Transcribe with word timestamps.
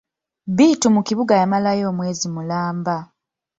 Bittu 0.57 0.87
mu 0.95 1.01
kibuga 1.07 1.33
yamalayo 1.41 1.83
omwezi 1.91 2.27
mulamba. 2.35 2.95